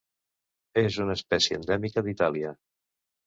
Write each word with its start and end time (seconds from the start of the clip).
És 0.81 0.95
una 1.03 1.17
espècie 1.19 1.59
endèmica 1.61 2.05
d'Itàlia. 2.09 2.55